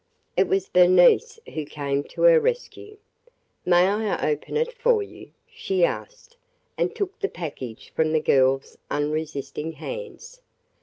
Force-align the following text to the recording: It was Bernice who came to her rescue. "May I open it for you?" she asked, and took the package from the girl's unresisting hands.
It 0.35 0.47
was 0.47 0.67
Bernice 0.67 1.39
who 1.53 1.63
came 1.63 2.03
to 2.05 2.23
her 2.23 2.39
rescue. 2.39 2.97
"May 3.67 3.85
I 3.87 4.31
open 4.31 4.57
it 4.57 4.73
for 4.73 5.03
you?" 5.03 5.29
she 5.47 5.85
asked, 5.85 6.37
and 6.75 6.95
took 6.95 7.19
the 7.19 7.29
package 7.29 7.91
from 7.95 8.11
the 8.11 8.19
girl's 8.19 8.79
unresisting 8.89 9.73
hands. 9.73 10.41